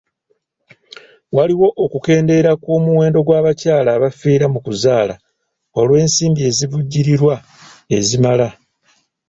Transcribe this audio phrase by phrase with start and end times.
[1.35, 5.15] Waliwo okukendeera kw'omuwendo gw'abakyala abafiira mu kuzaala
[5.79, 7.35] olw'ensimbi ezivujjirirwa
[7.97, 8.47] ezimala.